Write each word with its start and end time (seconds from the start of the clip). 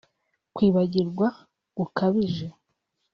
kwibagirwa 0.55 1.27
gukabije 1.77 2.47